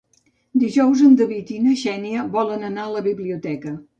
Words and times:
Dijous 0.63 1.03
en 1.07 1.11
David 1.19 1.51
i 1.57 1.59
na 1.67 1.75
Xènia 1.83 2.25
volen 2.39 2.65
anar 2.73 2.87
a 2.89 2.95
la 2.97 3.07
biblioteca. 3.11 3.79